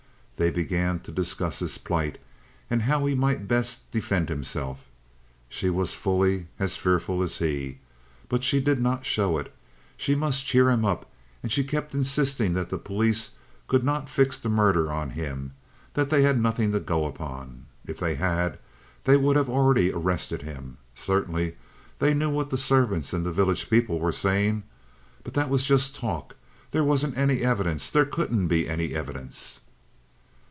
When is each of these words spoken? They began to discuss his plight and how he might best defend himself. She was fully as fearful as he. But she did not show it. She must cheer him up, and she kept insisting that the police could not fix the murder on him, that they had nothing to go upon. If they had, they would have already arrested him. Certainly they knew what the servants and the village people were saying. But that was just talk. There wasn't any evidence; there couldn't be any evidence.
They 0.37 0.49
began 0.49 0.99
to 1.01 1.11
discuss 1.11 1.59
his 1.59 1.77
plight 1.77 2.17
and 2.67 2.81
how 2.81 3.05
he 3.05 3.13
might 3.13 3.47
best 3.47 3.91
defend 3.91 4.27
himself. 4.27 4.85
She 5.49 5.69
was 5.69 5.93
fully 5.93 6.47
as 6.57 6.75
fearful 6.75 7.21
as 7.21 7.37
he. 7.37 7.77
But 8.27 8.43
she 8.43 8.59
did 8.59 8.81
not 8.81 9.05
show 9.05 9.37
it. 9.37 9.53
She 9.97 10.15
must 10.15 10.47
cheer 10.47 10.71
him 10.71 10.83
up, 10.83 11.07
and 11.43 11.51
she 11.51 11.63
kept 11.63 11.93
insisting 11.93 12.53
that 12.53 12.71
the 12.71 12.79
police 12.79 13.35
could 13.67 13.83
not 13.83 14.09
fix 14.09 14.39
the 14.39 14.49
murder 14.49 14.91
on 14.91 15.11
him, 15.11 15.53
that 15.93 16.09
they 16.09 16.23
had 16.23 16.41
nothing 16.41 16.71
to 16.71 16.79
go 16.79 17.05
upon. 17.05 17.67
If 17.85 17.99
they 17.99 18.15
had, 18.15 18.57
they 19.03 19.17
would 19.17 19.35
have 19.35 19.47
already 19.47 19.91
arrested 19.93 20.41
him. 20.41 20.77
Certainly 20.95 21.55
they 21.99 22.15
knew 22.15 22.31
what 22.31 22.49
the 22.49 22.57
servants 22.57 23.13
and 23.13 23.23
the 23.23 23.31
village 23.31 23.69
people 23.69 23.99
were 23.99 24.11
saying. 24.11 24.63
But 25.23 25.35
that 25.35 25.49
was 25.51 25.65
just 25.65 25.93
talk. 25.95 26.35
There 26.71 26.83
wasn't 26.83 27.15
any 27.15 27.41
evidence; 27.43 27.91
there 27.91 28.05
couldn't 28.05 28.47
be 28.47 28.67
any 28.67 28.95
evidence. 28.95 29.59